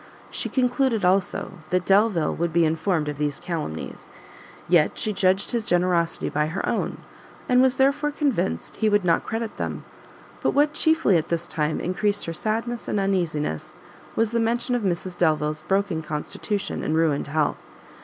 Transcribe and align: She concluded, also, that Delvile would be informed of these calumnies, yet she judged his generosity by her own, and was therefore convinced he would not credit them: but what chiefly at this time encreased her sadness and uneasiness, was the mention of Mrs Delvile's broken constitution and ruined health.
She 0.31 0.49
concluded, 0.49 1.05
also, 1.05 1.59
that 1.69 1.85
Delvile 1.85 2.33
would 2.33 2.51
be 2.51 2.65
informed 2.65 3.07
of 3.07 3.19
these 3.19 3.39
calumnies, 3.39 4.09
yet 4.67 4.97
she 4.97 5.13
judged 5.13 5.51
his 5.51 5.67
generosity 5.67 6.27
by 6.27 6.47
her 6.47 6.67
own, 6.67 6.97
and 7.47 7.61
was 7.61 7.77
therefore 7.77 8.09
convinced 8.09 8.77
he 8.77 8.89
would 8.89 9.05
not 9.05 9.27
credit 9.27 9.57
them: 9.57 9.85
but 10.41 10.55
what 10.55 10.73
chiefly 10.73 11.17
at 11.17 11.27
this 11.27 11.45
time 11.45 11.79
encreased 11.79 12.25
her 12.25 12.33
sadness 12.33 12.87
and 12.87 12.99
uneasiness, 12.99 13.77
was 14.15 14.31
the 14.31 14.39
mention 14.39 14.73
of 14.73 14.81
Mrs 14.81 15.15
Delvile's 15.15 15.61
broken 15.67 16.01
constitution 16.01 16.81
and 16.83 16.95
ruined 16.95 17.27
health. 17.27 17.61